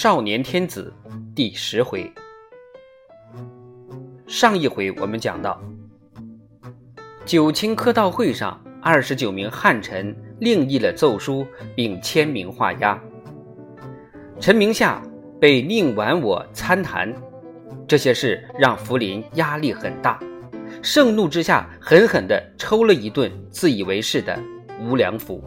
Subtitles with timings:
[0.00, 0.94] 少年天子
[1.34, 2.08] 第十回。
[4.28, 5.60] 上一回我们讲到，
[7.24, 12.96] 九卿科道会上，二十九名汉臣另议了奏书，并签名画押。
[14.38, 15.02] 陈明夏
[15.40, 17.12] 被宁完我参谈，
[17.88, 20.16] 这些事让福临压力很大，
[20.80, 24.40] 盛怒之下，狠狠地抽了一顿自以为是的
[24.80, 25.42] 吴良辅。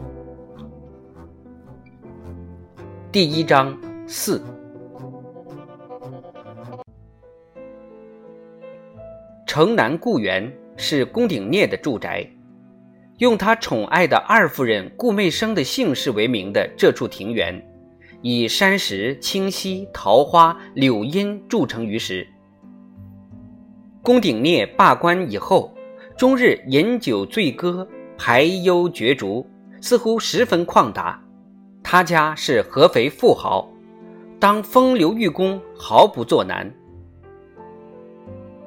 [3.10, 3.74] 第一章
[4.14, 4.42] 四。
[9.46, 12.30] 城南故园是宫鼎聂的住宅，
[13.16, 17.66] 用他宠爱的二夫人顾媚生的姓氏为名的这处庭园，
[18.20, 22.28] 以山石、清溪、桃花、柳荫著称于时。
[24.02, 25.72] 宫鼎聂罢官以后，
[26.18, 27.88] 终日饮酒醉歌，
[28.18, 29.46] 排忧角逐，
[29.80, 31.18] 似乎十分旷达。
[31.82, 33.66] 他家是合肥富豪，
[34.42, 36.68] 当风流玉宫毫不作难。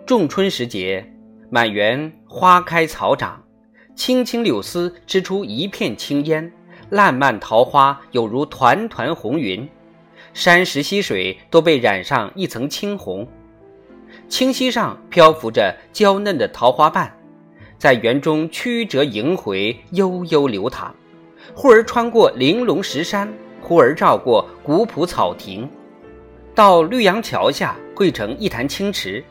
[0.06, 1.06] 仲春时节，
[1.50, 3.44] 满园花开草长，
[3.94, 6.50] 青青柳丝织出一片青烟，
[6.92, 9.68] 烂漫桃花有如团团红云，
[10.34, 13.28] 山石溪水都被染上一层青红。
[14.30, 17.14] 清溪上漂浮着娇嫩的桃花瓣，
[17.78, 20.96] 在园中曲折萦回，悠悠流淌，
[21.54, 23.30] 忽而穿过玲珑石山，
[23.66, 25.68] 忽而照过古朴草亭，
[26.54, 29.24] 到绿杨桥下汇成一潭清池。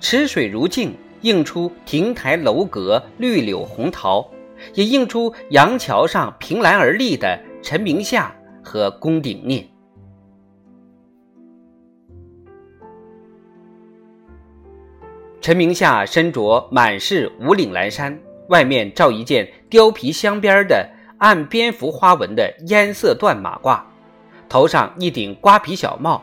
[0.00, 4.26] 池水如镜，映出亭台楼阁、绿柳红桃，
[4.72, 9.62] 也映出杨桥上凭栏而立的陈明夏和宫鼎聂。
[15.42, 20.88] 陈明夏身着满是五领蓝衫，外面罩一件貂皮镶边的
[21.22, 23.80] 按蝙蝠花纹的烟色缎马褂，
[24.48, 26.20] 头上一顶瓜皮小帽。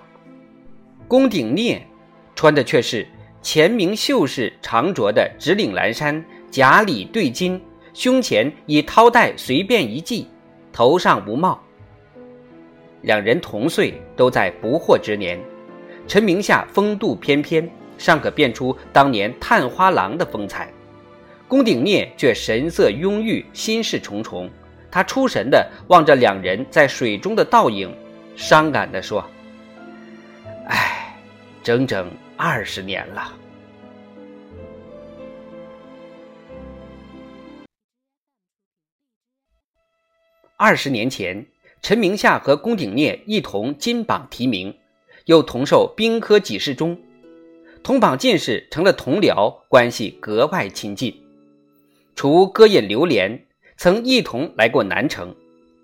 [1.07, 1.81] 宫鼎聂
[2.35, 3.07] 穿的却是。
[3.41, 7.57] 前明秀士常着的直领蓝衫，夹里对襟，
[7.93, 10.27] 胸前以绦带随便一系，
[10.73, 11.57] 头上无帽。
[13.03, 15.39] 两人同岁，都在不惑之年。
[16.05, 20.65] 陈明夏风度翩翩，尚可辨出当年探花郎的风采；
[21.47, 24.49] 宫鼎聂却神色慵郁，心事重重。
[24.91, 27.95] 他出神地望着两人在水中的倒影，
[28.35, 29.23] 伤感地说
[30.67, 31.15] ：“唉，
[31.63, 32.09] 整整……”
[32.41, 33.33] 二十年了。
[40.55, 41.45] 二十年前，
[41.81, 44.73] 陈明夏和宫鼎聂一同金榜题名，
[45.25, 46.97] 又同受兵科给事中，
[47.83, 51.21] 同榜进士，成了同僚，关系格外亲近。
[52.15, 53.45] 除歌饮流连，
[53.79, 55.33] 曾一同来过南城。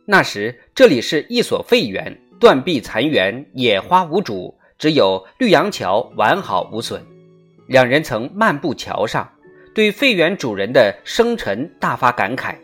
[0.06, 4.54] 那时这里是一所废园，断壁残垣，野花无主。
[4.78, 7.02] 只有绿杨桥完好无损，
[7.68, 9.32] 两人曾漫步桥上，
[9.74, 12.56] 对废园主人的生辰大发感慨，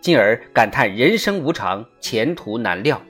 [0.00, 3.02] 进而感叹人生无常，前途难料。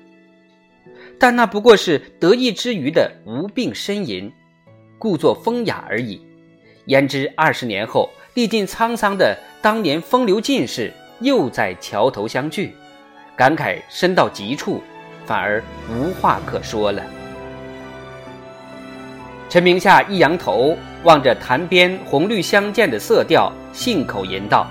[1.19, 4.32] 但那不过是得意之余的无病呻吟，
[4.98, 6.22] 故作风雅而已。
[6.87, 10.91] 焉知二十年后，历尽沧桑的当年风流进士
[11.21, 12.75] 又在桥头相聚，
[13.37, 14.82] 感慨深到极处，
[15.25, 17.03] 反而无话可说了。
[19.49, 24.66] 陈明夏一扬头，望着潭边红绿相间的色调，信口吟道：“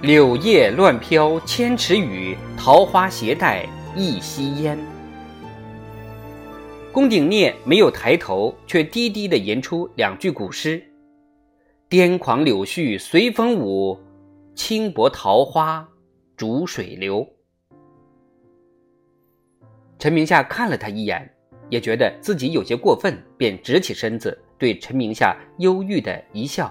[0.00, 4.78] 柳叶乱飘千尺雨，桃花斜带一溪烟。”
[6.92, 10.82] 宫鼎聂没有抬头，却低低的吟出两句古诗
[11.90, 13.98] ：“癫狂柳絮随风舞，
[14.54, 15.88] 轻薄桃花
[16.36, 17.28] 逐水流。”
[19.98, 21.28] 陈明夏看了他一眼。
[21.68, 26.70] 也觉得自己有些过分，便直起身子，对陈明夏忧郁的一笑，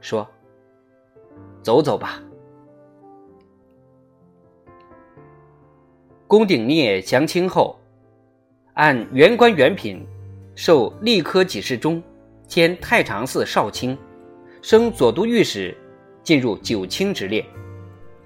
[0.00, 0.28] 说
[1.62, 2.20] ：“走走吧。”
[6.26, 7.78] 宫鼎聂降清后，
[8.72, 10.04] 按原官原品，
[10.56, 12.02] 授吏科给事中，
[12.48, 13.96] 兼太常寺少卿，
[14.60, 15.72] 升左都御史，
[16.24, 17.44] 进入九卿之列。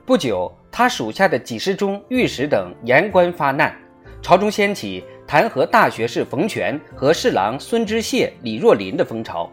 [0.06, 3.76] 不久，他属下的给事中、御史等言官发难，
[4.22, 5.04] 朝中掀起。
[5.30, 9.52] 弹劾大学士冯全和侍郎孙知谢、李若林的风潮，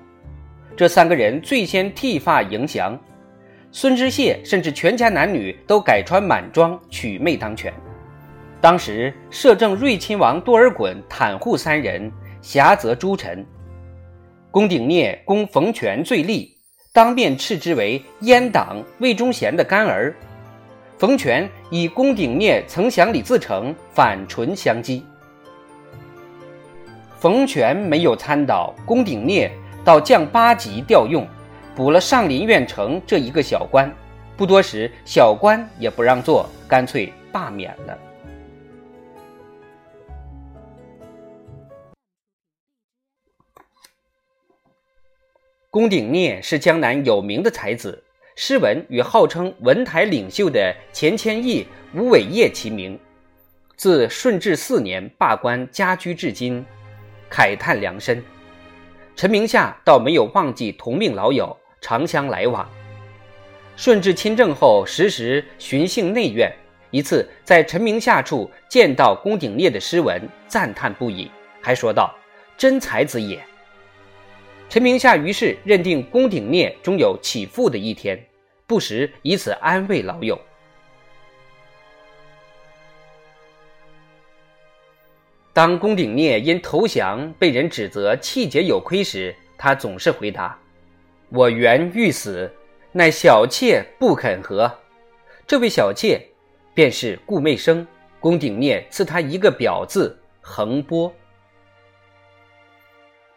[0.73, 2.97] 这三个人最先剃发迎降，
[3.73, 7.73] 孙知谢甚至全家男女都改穿满装，娶妹当权。
[8.61, 12.09] 当时摄政睿亲王多尔衮袒护三人，
[12.41, 13.45] 挟责诸臣。
[14.49, 16.54] 宫鼎聂攻冯全最厉，
[16.95, 20.15] 当面斥之为阉党魏忠贤的干儿。
[20.97, 25.01] 冯全以宫鼎聂曾降李自成，反唇相讥。
[27.19, 29.51] 冯权没有参倒，宫鼎颞
[29.83, 31.27] 倒降八级调用，
[31.75, 33.91] 补了上林苑丞这一个小官。
[34.37, 37.97] 不多时，小官也不让做，干脆罢免了。
[45.75, 48.01] 宫鼎颞是江南有名的才子，
[48.37, 52.97] 诗文与号称文台领袖的钱谦益、吴伟业齐名。
[53.75, 56.65] 自顺治四年罢官家居至今，
[57.29, 58.23] 慨叹良深。
[59.17, 62.65] 陈明夏倒没有忘记同命老友，常相来往。
[63.75, 66.49] 顺治亲政后，时时巡幸内院，
[66.89, 71.29] 一次在陈明夏处见到宫鼎颞的诗文，赞叹不已，
[71.61, 72.15] 还说道
[72.57, 73.43] ：“真才子也。”
[74.75, 78.21] 陈明夏于是认定宫鼎颞终有起复的一天，
[78.67, 80.37] 不时以此安慰老友。
[85.53, 90.59] 当宫鼎颞因投降被人指责气节有亏时，他总是回答
[91.31, 92.51] ：“我原欲死，
[92.91, 94.69] 乃小妾不肯和。”
[95.47, 96.21] 这位小妾
[96.73, 97.87] 便是顾媚生。
[98.19, 101.09] 宫鼎颞赐他一个表字“横波”。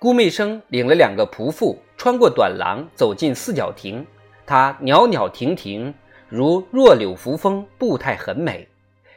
[0.01, 4.07] 顾媚生领了两个仆妇，穿过短廊，走进四角亭。
[4.47, 5.93] 她袅袅婷婷，
[6.29, 8.69] 如弱柳扶风，步态很美，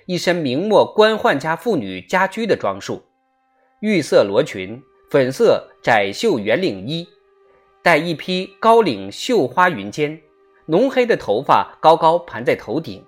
[0.08, 3.04] 一身明末官宦家妇女家居的装束：
[3.82, 4.82] 玉色罗裙，
[5.12, 7.08] 粉色窄袖圆领衣，
[7.84, 10.20] 戴一披高领绣花云肩，
[10.66, 13.06] 浓黑的头发高高盘在头顶。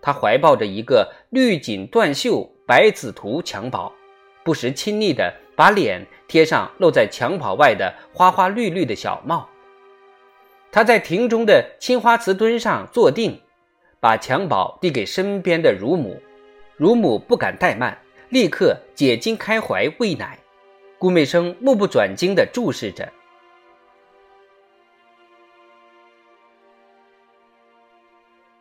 [0.00, 3.92] 她怀抱着一个绿锦缎绣百子图襁褓，
[4.42, 6.06] 不时亲昵地把脸。
[6.28, 9.46] 贴上露在襁褓外的花花绿绿的小帽。
[10.70, 13.38] 他在庭中的青花瓷墩上坐定，
[14.00, 16.18] 把襁褓递给身边的乳母。
[16.78, 17.98] 乳母不敢怠慢，
[18.30, 20.38] 立刻解襟开怀喂奶。
[20.98, 23.12] 顾媚生目不转睛地注视着。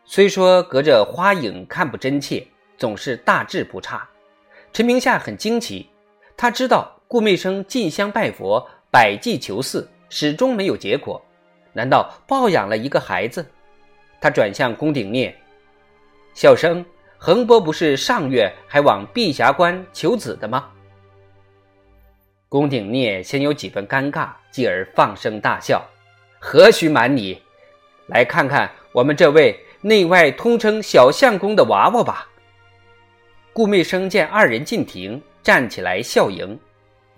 [0.04, 2.46] 虽说隔着花影看不真切，
[2.78, 4.10] 总是大致不差。
[4.74, 5.90] 陈明夏很惊奇，
[6.42, 6.98] 他知道。
[7.08, 11.22] 顾媚生进香拜佛，百计求嗣，始终没有结果。
[11.74, 13.46] 难道抱养了一个孩子？
[14.22, 15.32] 他转向宫鼎颞，
[16.34, 16.84] 小生
[17.18, 20.70] 横波不是上月还往碧霞关求子的吗？
[22.48, 25.86] 宫鼎颞先有几分尴尬，继而放声大笑
[26.40, 27.42] ：“何须瞒你？
[28.08, 32.30] 来看看我们这位内外通称小相公的娃娃吧。”
[33.54, 36.58] 顾媚生见二人进庭，站起来笑迎。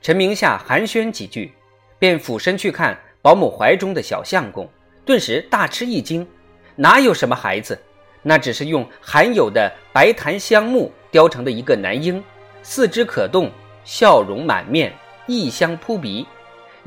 [0.01, 1.53] 陈明夏寒暄几句，
[1.99, 4.67] 便俯身去看保姆怀中的小相公，
[5.05, 6.27] 顿时大吃一惊。
[6.75, 7.79] 哪有什么孩子？
[8.23, 12.23] 那只是用罕有的白檀香木雕成的一个男婴，
[12.63, 13.51] 四肢可动，
[13.83, 14.91] 笑容满面，
[15.27, 16.25] 异香扑鼻，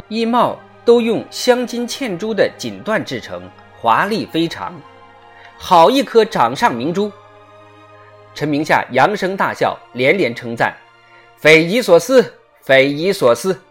[0.09, 3.49] 衣帽都用镶金嵌珠的锦缎制成，
[3.79, 4.75] 华丽非常。
[5.57, 7.13] 好一颗掌上明珠！
[8.37, 10.77] 陈明夏扬声大笑，连连称赞
[11.37, 13.63] ：“匪夷所思。”匪夷所思，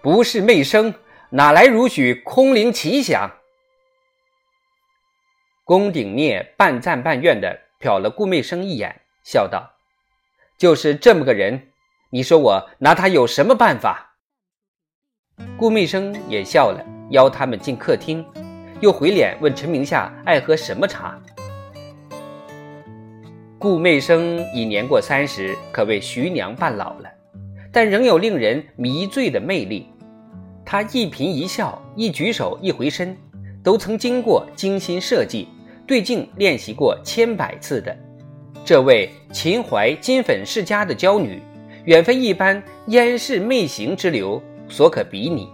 [0.00, 0.94] 不是媚生，
[1.30, 3.32] 哪来如许空灵奇想？
[5.64, 9.72] 宫鼎颞半赞半怨的瞟了顾媚生一眼，笑道
[10.56, 11.72] ：“就是这么个人，
[12.10, 14.14] 你说我拿他有什么办法？”
[15.58, 18.24] 顾媚生也笑了，邀他们进客厅，
[18.80, 21.20] 又回脸问陈明夏爱喝什么茶。
[23.60, 27.10] 顾媚生已年过三十，可谓徐娘半老了。
[27.72, 29.88] 但仍有令人迷醉的魅力。
[30.64, 33.16] 他一颦一笑、一举手、一回身，
[33.60, 35.48] 都曾经过精心设计，
[35.88, 37.96] 对镜练习过千百次的。
[38.64, 41.42] 这位秦淮金粉世家的娇女，
[41.84, 45.48] 远非一般燕氏媚行之流所可比拟。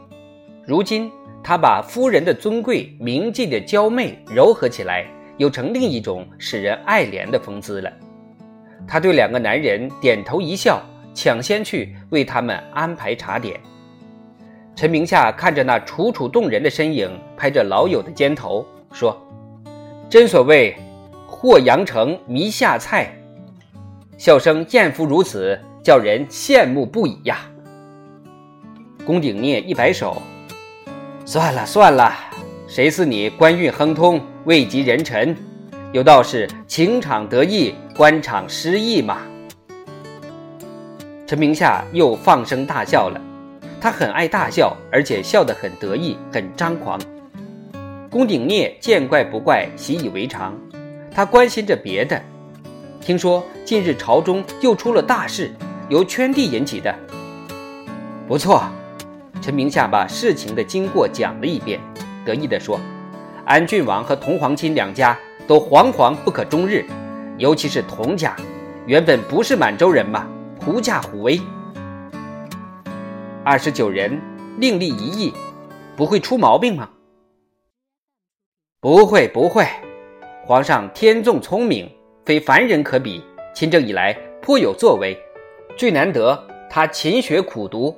[0.66, 1.10] 如今，
[1.42, 7.92] 她把夫人的尊贵、名妓的娇媚糅合起来，又成另一种使人爱怜的风姿了。
[8.86, 10.82] 他对两个男人点头一笑。
[11.16, 13.60] 抢先去为他们安排茶点。
[14.74, 19.16] 陈明夏看着那楚楚动人的身影，拍着老友的肩头说
[20.10, 20.76] ：“真所谓
[21.24, 23.16] 祸阳城迷下菜，
[24.18, 27.48] 笑声艳福如此，叫人羡慕不已呀。”
[29.06, 30.20] 宫鼎颞一摆手
[31.24, 32.12] ：“算了算了，
[32.66, 35.34] 谁似你官运亨通，位极人臣，
[35.92, 39.18] 有道是情场得意，官场失意嘛。”
[41.26, 43.18] 陈明夏又放声大笑了，
[43.80, 47.00] 他很爱大笑，而且笑得很得意、很张狂。
[48.10, 50.54] 宫鼎颞见怪不怪，习以为常。
[51.10, 52.20] 他关心着别的，
[53.00, 55.50] 听说近日朝中又出了大事，
[55.88, 56.94] 由圈地引起的。
[58.28, 58.62] 不错。
[59.40, 61.80] 陈明夏把事情的经过讲了一遍，
[62.24, 62.78] 得意地说
[63.46, 66.84] ：“安郡王和同皇亲两家都惶惶不可终日，
[67.36, 68.34] 尤其是童家，
[68.86, 70.26] 原本不是满洲人嘛，
[70.64, 71.38] 狐假虎威。
[73.44, 74.18] 二十九人
[74.58, 75.34] 另立一议，
[75.94, 76.88] 不会出毛病吗
[78.80, 79.66] ？”“不会，不会。
[80.42, 81.90] 皇上天纵聪明，
[82.24, 83.22] 非凡人可比。
[83.54, 85.16] 亲政以来颇有作为，
[85.76, 87.94] 最难得他勤学苦读。”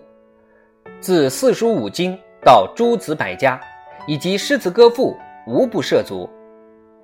[1.01, 3.61] 自四书五经到诸子百家，
[4.09, 6.29] 以及诗词歌赋，无不涉足。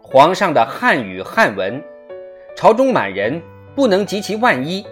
[0.01, 1.83] 皇上的汉语汉文，
[2.57, 3.41] 朝中满人
[3.75, 4.85] 不能及其万一。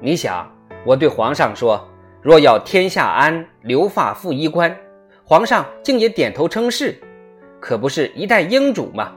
[0.00, 0.48] 你想，
[0.84, 1.84] 我对皇上说
[2.22, 4.74] ：“若要天下安，留发复衣冠。”
[5.24, 6.96] 皇上竟也点头称是，
[7.60, 9.12] 可不是一代英主吗？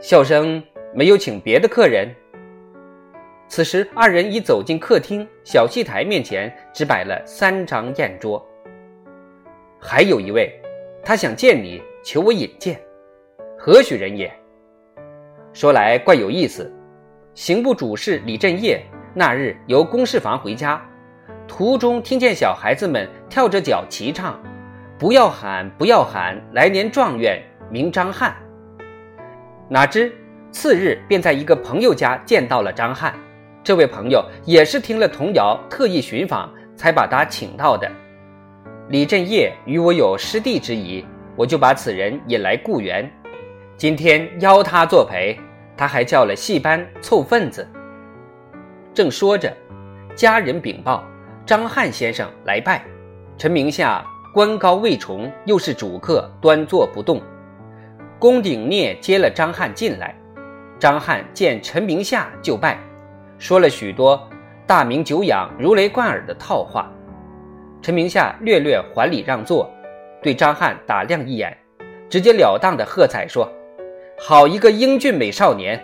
[0.00, 0.62] 笑声
[0.92, 2.12] 没有请别的客人。
[3.48, 8.44] 此时，二人已走进客厅，小戏台面前只摆了三张宴桌。
[9.80, 10.59] 还有一位，
[11.02, 12.80] 他想见你，求我引荐，
[13.58, 14.30] 何许人也？
[15.52, 16.72] 说来怪有意思，
[17.34, 20.80] 刑部主事李振业那日由公事房回家，
[21.48, 24.38] 途中听见小孩子们跳着脚齐唱
[24.98, 28.36] ：“不要喊，不要喊，来年状元名张翰。”
[29.68, 30.12] 哪知
[30.52, 33.14] 次日便在一个朋友家见到了张翰。
[33.64, 37.90] 这位朋友也是听了童谣，特意寻访，才把他请到的。
[38.90, 41.06] 李振业与我有师弟之谊，
[41.36, 43.08] 我就把此人引来故园。
[43.76, 45.38] 今天邀他作陪，
[45.76, 47.64] 他还叫了戏班凑份子。
[48.92, 49.56] 正说着，
[50.16, 51.04] 家人禀报
[51.46, 52.82] 张翰先生来拜。
[53.38, 54.04] 陈明夏
[54.34, 57.22] 官高位重，又是主客，端坐不动。
[58.18, 60.12] 宫鼎聂接了张翰进来，
[60.80, 62.76] 张翰见陈明夏就拜。
[63.38, 64.28] 说了许多
[64.66, 66.90] 大名久仰、如雷贯耳的套话，
[67.82, 69.72] 陈明夏略略还礼让座，
[70.22, 71.56] 对张翰打量一眼，
[72.10, 73.50] 直截了当的喝彩说
[74.20, 75.82] ：“好一个英俊美少年！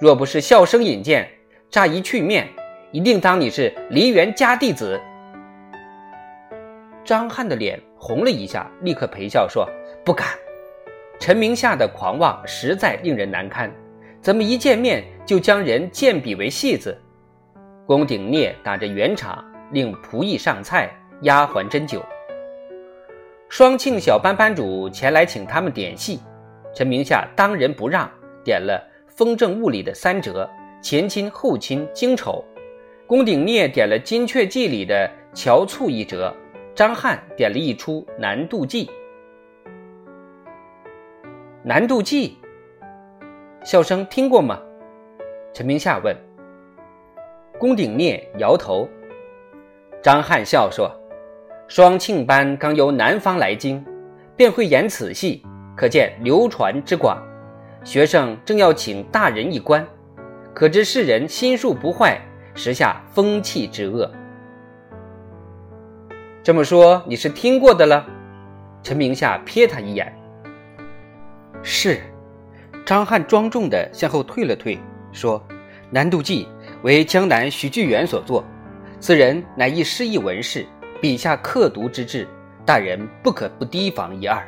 [0.00, 1.28] 若不是笑声引荐，
[1.70, 2.48] 乍一去面，
[2.90, 5.00] 一定当你是梨园家弟子。”
[7.04, 9.68] 张翰的脸红了一下，立刻陪笑说
[10.04, 10.26] ：“不敢。”
[11.20, 13.72] 陈明夏的狂妄实在令人难堪。
[14.20, 17.00] 怎么一见面就将人贱比为戏子？
[17.86, 20.90] 宫鼎聂打着圆场，令仆役上菜，
[21.22, 22.04] 丫鬟斟酒。
[23.48, 26.20] 双庆小班班主前来请他们点戏，
[26.74, 28.10] 陈明夏当仁不让，
[28.44, 28.82] 点了
[29.12, 30.48] 《风正雾》里的三折，
[30.82, 32.44] 前亲后亲惊丑；
[33.06, 36.34] 宫鼎聂点了《金阙记》里的乔促一折，
[36.74, 38.86] 张翰点了一出《南渡记》。
[41.62, 42.36] 南渡记。
[43.64, 44.60] 笑声听过吗？
[45.52, 46.14] 陈明夏问。
[47.58, 48.88] 宫鼎聂摇头。
[50.02, 50.88] 张翰笑说
[51.68, 53.84] ：“双庆班刚由南方来京，
[54.36, 55.42] 便会演此戏，
[55.76, 57.20] 可见流传之广。
[57.82, 59.84] 学生正要请大人一观，
[60.54, 62.20] 可知世人心术不坏，
[62.54, 64.08] 时下风气之恶。
[66.42, 68.06] 这么说你是听过的了？”
[68.84, 70.12] 陈明夏瞥他一眼。
[71.62, 72.00] 是。
[72.84, 74.78] 张翰庄重地向后退了退，
[75.10, 75.44] 说
[75.90, 76.46] ：“南渡记
[76.82, 78.44] 为江南许巨源所作，
[79.00, 80.64] 此人乃一失意文士，
[81.00, 82.26] 笔下刻毒之至，
[82.64, 84.46] 大人不可不提防一二。”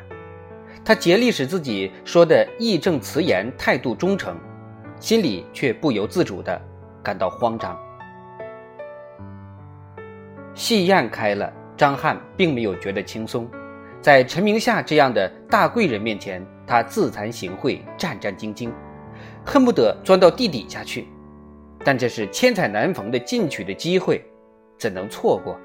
[0.83, 4.37] 他竭力使自己说的义正辞严，态度忠诚，
[4.99, 6.59] 心里却不由自主的
[7.03, 7.77] 感到慌张。
[10.53, 13.47] 戏宴开了，张翰并没有觉得轻松，
[14.01, 16.45] 在陈明夏这样的大贵人面前。
[16.67, 18.71] 他自惭形秽，战战兢兢，
[19.43, 21.07] 恨不得钻到地底下去。
[21.83, 24.23] 但这是千载难逢的进取的机会，
[24.77, 25.59] 怎能错过？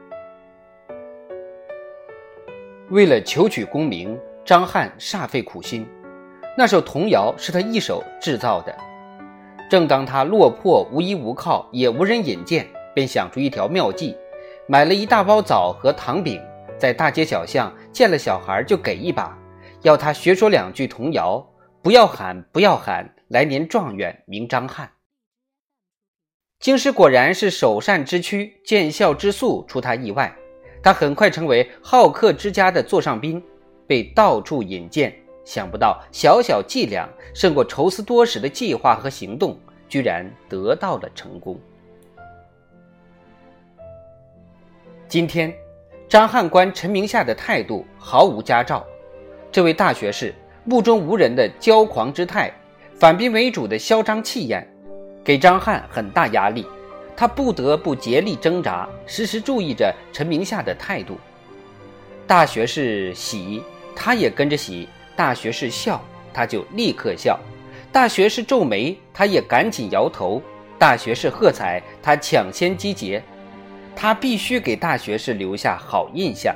[2.90, 5.86] 为了求取功名，张翰煞费苦心。
[6.56, 8.76] 那首童谣是他一手制造的。
[9.70, 14.14] 正当他落魄无依无靠，也无人引荐，便想出一条妙计，
[14.68, 16.40] 买了一大包枣和糖饼，
[16.78, 19.36] 在大街小巷见了小孩就给一把。
[19.82, 21.44] 要他学说两句童谣，
[21.82, 24.90] 不要喊，不要喊，来年状元名张翰。
[26.60, 30.34] 京师果然是首善之区，见效之速出他意外，
[30.84, 33.42] 他很快成为好客之家的座上宾，
[33.86, 35.10] 被到处引荐。
[35.42, 41.58] 想不到小小伎俩胜过愁思多时的计划和行动，居然得到了成功。
[45.08, 45.54] 今天，
[46.06, 48.84] 张翰官陈明夏的态度毫无佳兆。
[49.50, 52.52] 这位大学士目中无人的骄狂之态，
[52.94, 54.66] 反宾为主的嚣张气焰，
[55.22, 56.66] 给张翰很大压力。
[57.16, 61.16] 他不得不竭力挣扎，时时注意着陈明夏的态度。
[62.26, 63.62] 大学士喜，
[63.94, 66.02] 他也跟着喜；大学士笑，
[66.32, 67.38] 他就立刻笑；
[67.92, 70.40] 大学士皱眉，他也赶紧摇头；
[70.78, 73.22] 大学士喝彩，他抢先击节。
[73.94, 76.52] 他必须给大学士留下好印象，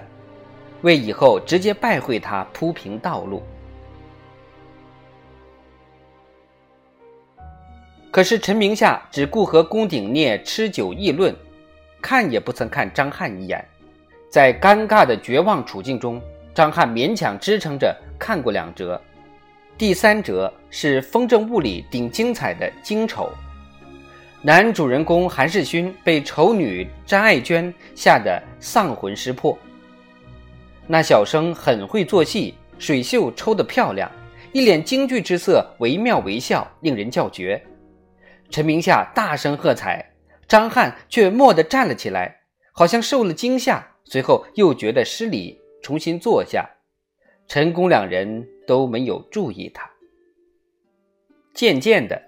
[0.82, 3.42] 为以后直接拜会他铺平道路。
[8.18, 11.32] 可是陈明夏只顾和宫鼎聂吃酒议论，
[12.02, 13.64] 看也不曾看张翰一眼。
[14.28, 16.20] 在尴尬的绝望处境中，
[16.52, 19.00] 张翰勉强支撑着看过两折。
[19.76, 23.30] 第三折是风筝物里顶精彩的惊丑，
[24.42, 29.56] 男主人公韩世勋被丑女张爱娟吓得丧魂失魄。
[30.88, 34.10] 那小生很会做戏，水袖抽得漂亮，
[34.50, 37.62] 一脸京剧之色，惟妙惟肖，令人叫绝。
[38.50, 40.12] 陈明夏大声喝彩，
[40.47, 42.40] 张翰却蓦地站了起来，
[42.73, 46.69] 好像受了惊吓，随后又觉得失礼，重新坐下。
[47.47, 49.90] 陈宫两人都没有注意他。
[51.55, 52.23] 渐渐的，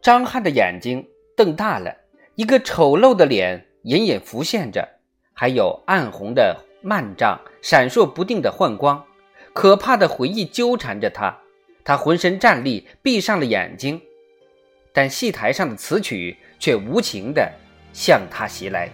[0.00, 1.06] 张翰的眼睛
[1.36, 1.94] 瞪大了，
[2.34, 4.88] 一个丑陋的脸隐隐浮现着，
[5.32, 9.04] 还有暗红的幔帐，闪烁不定的幻光，
[9.52, 11.38] 可怕的回忆纠缠着他。
[11.84, 14.00] 他浑身战栗，闭上了眼睛。
[14.92, 17.50] 但戏台上的词曲却无情地
[17.92, 18.88] 向他袭来。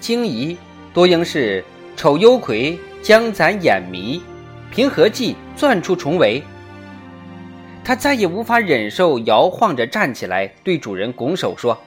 [0.00, 0.56] 惊疑
[0.92, 1.64] 多应是
[1.96, 4.22] 丑幽魁将咱眼迷，
[4.70, 6.42] 凭何计钻出重围？
[7.84, 11.78] 他再也无法忍受，摇晃着站起来，对主人拱手说：“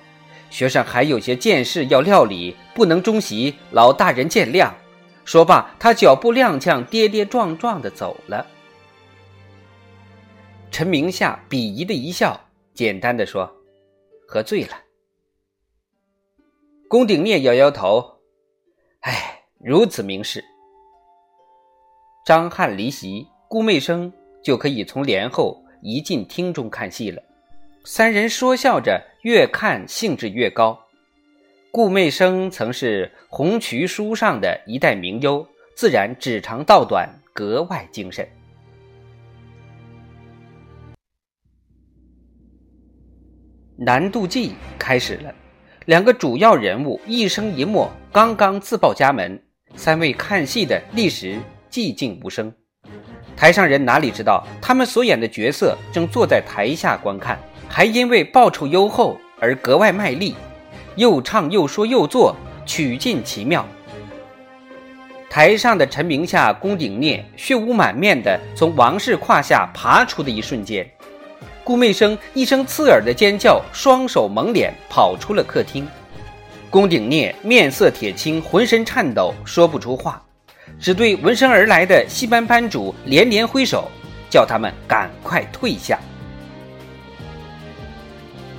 [0.50, 4.72] 学生还有些见事要料理，不能中席，老大人见谅。”
[5.26, 8.46] 说罢，他脚步踉跄，跌跌撞撞地走了。
[10.72, 12.40] 陈明夏鄙夷的一笑，
[12.74, 13.52] 简单的说
[14.28, 14.72] ：“喝醉了。”
[16.88, 18.20] 宫鼎烈摇摇头
[19.02, 20.44] ：“哎，如此明事。”
[22.26, 24.12] 张翰离席，顾媚生
[24.44, 27.24] 就可以从帘后移进厅中看戏了。
[27.84, 30.78] 三人说笑着，越看兴致越高。
[31.72, 38.28] 顾媚生曾是红渠书上的一代名优，自然指长道短，格外精神。
[43.80, 45.32] 南渡记开始了，
[45.86, 49.40] 两个主要人物一生一默刚刚自报家门，
[49.76, 51.38] 三位看戏的历时
[51.70, 52.52] 寂静无声。
[53.36, 57.38] 台上人哪里知道，他们所演的角色正坐在台下观看，
[57.70, 60.36] 还因为报酬优厚而格外卖力，
[60.96, 62.36] 又唱又说又做，
[62.66, 63.64] 曲尽奇妙。
[65.30, 70.90] 台上的陈明夏、宫鼎聂血污满面的从王氏胯下爬出的一瞬间。
[71.68, 75.86] 顾媚生一声刺耳的尖叫，双手蒙脸跑出了客厅。
[76.70, 80.24] 宫鼎聂面色铁青，浑身颤抖，说不出话，
[80.80, 83.92] 只对闻声而来的戏班班主连连挥手，
[84.30, 86.00] 叫他们赶快退下。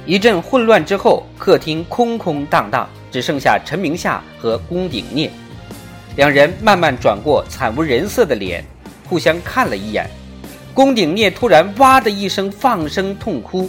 [0.05, 5.31] 一阵混乱之后，客厅空空荡荡，只剩下陈明夏和宫鼎聂
[6.17, 8.63] 两人，慢慢转过惨无人色的脸，
[9.09, 10.07] 互相看了一眼。
[10.75, 13.69] 宫鼎聂突然哇的一声放声痛哭，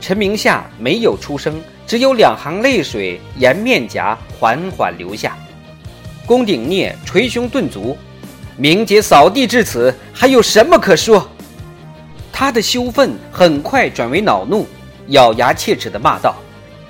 [0.00, 5.36] 陈明夏没有出声，只有两行泪水沿面颊缓缓流下。
[6.26, 7.96] 宫鼎聂捶胸顿足，
[8.56, 11.26] 明节扫地至此，还有什么可说？
[12.30, 14.66] 他的羞愤很快转为恼怒，
[15.08, 16.34] 咬牙切齿地骂道：“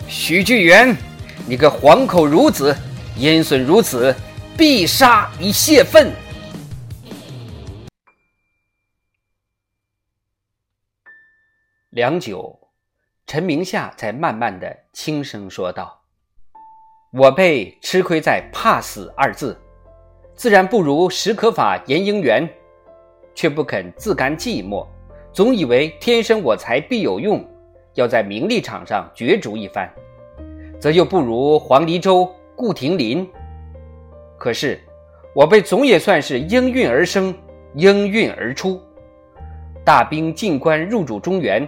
[0.09, 0.96] 许巨源，
[1.46, 2.76] 你个黄口孺子，
[3.16, 4.12] 阴损如此，
[4.56, 6.11] 必杀以泄愤！”
[11.96, 12.54] 良久，
[13.26, 15.98] 陈明夏才慢慢的轻声说道
[17.11, 19.59] ：“我辈吃亏在怕死二字，
[20.35, 22.46] 自然不如史可法、严应元，
[23.35, 24.87] 却不肯自甘寂寞，
[25.32, 27.42] 总以为天生我材必有用，
[27.94, 29.90] 要在名利场上角逐一番，
[30.78, 33.26] 则又不如黄黎洲、顾廷林。
[34.37, 34.78] 可是，
[35.35, 37.35] 我辈总也算是应运而生，
[37.72, 38.78] 应运而出，
[39.82, 41.66] 大兵进关入主中原。”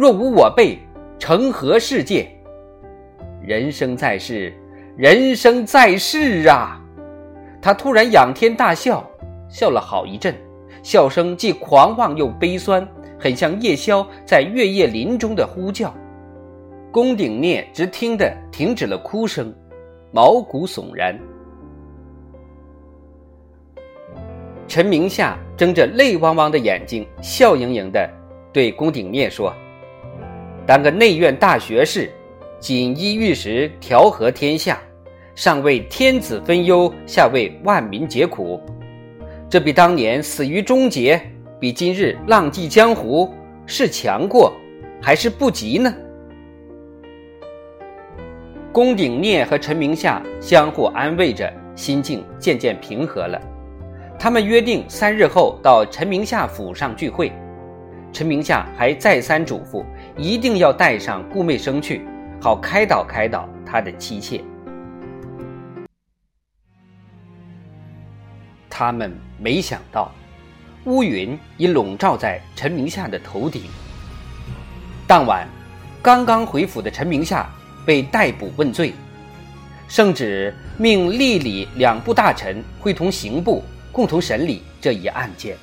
[0.00, 0.78] 若无我辈，
[1.18, 2.26] 成何世界？
[3.42, 4.50] 人生在世，
[4.96, 6.80] 人生在世啊！
[7.60, 9.06] 他突然仰天大笑，
[9.50, 10.34] 笑了好一阵，
[10.82, 15.94] 笑声既狂妄又悲酸，很像夜宵在月夜林中的呼叫。
[16.90, 19.54] 宫顶聂只听得停止了哭声，
[20.12, 21.14] 毛骨悚然。
[24.66, 28.08] 陈明夏睁着泪汪汪的眼睛，笑盈盈地
[28.50, 29.54] 对宫顶聂说。
[30.70, 32.08] 当个内院大学士，
[32.60, 34.80] 锦衣玉食，调和天下，
[35.34, 38.60] 上为天子分忧，下为万民解苦。
[39.48, 41.20] 这比当年死于终结，
[41.58, 43.34] 比今日浪迹江湖，
[43.66, 44.52] 是强过
[45.02, 45.92] 还是不及呢？
[48.70, 53.42] 宫鼎念和陈明夏相互安慰着，心境渐渐平和了。
[54.20, 57.32] 他们约定三日后到陈明夏府上聚会。
[58.12, 59.84] 陈明夏还再三嘱咐，
[60.16, 62.02] 一定要带上顾媚生去，
[62.40, 64.42] 好开导开导他的妻妾。
[68.68, 70.12] 他们没想到，
[70.84, 73.62] 乌云已笼罩在陈明夏的头顶。
[75.06, 75.46] 当晚，
[76.02, 77.48] 刚刚回府的陈明夏。
[77.86, 78.92] 被逮捕问罪，
[79.88, 85.56] 圣旨命吏礼两部大臣会同刑部共同审理这一案件。